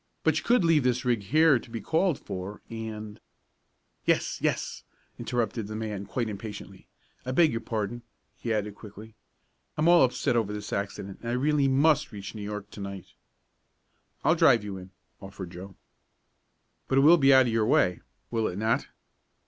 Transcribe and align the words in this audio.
But 0.23 0.35
you 0.39 0.43
could 0.43 0.65
leave 0.65 0.81
this 0.81 1.05
rig 1.05 1.21
here 1.21 1.59
to 1.59 1.69
be 1.69 1.79
called 1.79 2.17
for, 2.17 2.63
and" 2.71 3.19
"Yes 4.07 4.39
yes!" 4.41 4.83
interrupted 5.19 5.67
the 5.67 5.75
man, 5.75 6.07
quite 6.07 6.27
impatiently. 6.27 6.87
"I 7.23 7.29
beg 7.31 7.51
your 7.51 7.61
pardon," 7.61 8.01
he 8.35 8.51
added 8.51 8.73
quickly. 8.73 9.13
"I'm 9.77 9.87
all 9.87 10.03
upset 10.03 10.35
over 10.35 10.51
this 10.51 10.73
accident, 10.73 11.19
and 11.21 11.29
I 11.29 11.33
really 11.33 11.67
must 11.67 12.11
reach 12.11 12.33
New 12.33 12.41
York 12.41 12.71
to 12.71 12.79
night." 12.79 13.13
"I'll 14.23 14.33
drive 14.33 14.63
you 14.63 14.75
in!" 14.77 14.89
offered 15.21 15.51
Joe. 15.51 15.75
"But 16.87 16.97
it 16.97 17.01
will 17.01 17.17
be 17.17 17.31
out 17.31 17.45
of 17.45 17.53
your 17.53 17.67
way, 17.67 18.01
will 18.31 18.47
it 18.47 18.57
not?" 18.57 18.87